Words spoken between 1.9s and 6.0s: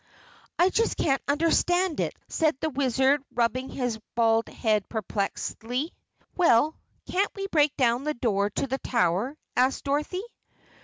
it," said the Wizard rubbing his bald head in perplexity.